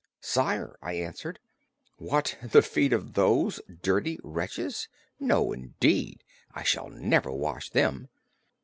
"Sire," 0.19 0.79
I 0.81 0.93
answered, 0.93 1.37
"What, 1.97 2.35
the 2.41 2.63
feet 2.63 2.91
of 2.91 3.13
those 3.13 3.61
dirty 3.83 4.17
wretches! 4.23 4.87
No 5.19 5.51
indeed, 5.51 6.23
I 6.55 6.63
shall 6.63 6.89
never 6.89 7.31
wash 7.31 7.69
them." 7.69 8.09